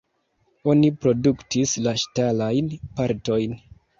Oni 0.71 0.89
produktis 1.05 1.75
la 1.87 1.93
ŝtalajn 2.05 2.73
partojn. 3.01 3.57